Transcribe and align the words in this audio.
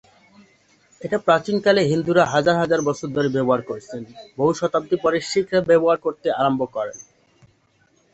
এটা 1.01 1.17
প্রাচীন 1.25 1.55
কালে 1.65 1.81
হিন্দুরা 1.91 2.23
হাজার 2.33 2.55
হাজার 2.57 2.81
বছর 2.87 3.07
ধরে 3.15 3.29
ব্যবহার 3.29 3.61
করেছেন, 3.69 4.01
বহু 4.37 4.51
শতাব্দী 4.59 4.95
পরে 5.03 5.17
শিখরা 5.29 5.59
ব্যবহার 5.69 5.97
করতে 6.05 6.27
আরম্ভ 6.39 6.61
করেন। 6.75 6.97